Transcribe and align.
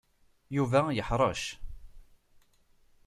Yuba 0.55 0.81
yeḥṛec. 0.97 1.43